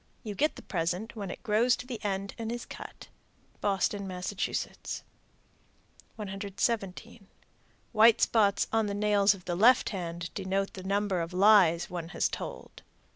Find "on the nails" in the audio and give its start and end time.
8.73-9.35